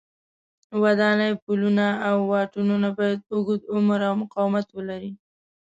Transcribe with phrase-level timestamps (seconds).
[0.81, 5.11] ودانۍ، پلونه او واټونه باید اوږد عمر او مقاومت ولري.